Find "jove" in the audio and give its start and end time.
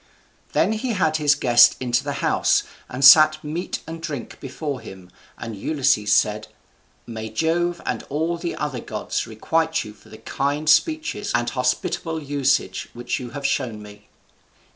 7.29-7.79